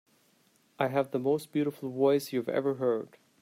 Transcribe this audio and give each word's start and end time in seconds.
I 0.79 0.87
have 0.87 1.11
the 1.11 1.19
most 1.19 1.51
beautiful 1.51 1.91
voice 1.91 2.33
you 2.33 2.39
have 2.39 2.49
ever 2.49 2.73
heard. 2.73 3.17